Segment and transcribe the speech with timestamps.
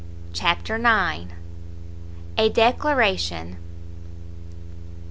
[0.33, 1.31] CHAPTER ix.
[2.35, 3.57] A DECLARATION.